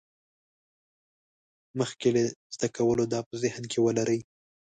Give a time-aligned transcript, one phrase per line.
[1.79, 2.23] مخکې له
[2.55, 4.19] زده کولو دا په ذهن کې ولرئ.